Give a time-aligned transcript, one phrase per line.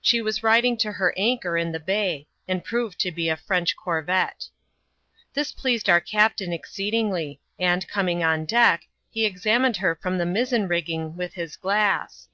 [0.00, 3.76] She was riding to her anchor in the bay, and proved to be a French
[3.76, 4.48] corvette.
[5.34, 10.66] This pleased our captain exceedingly, and, coming on deck, he examined her from the mizen
[10.66, 12.30] rigging with his glass.